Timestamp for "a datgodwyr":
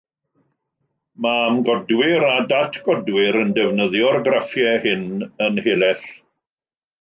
2.29-3.37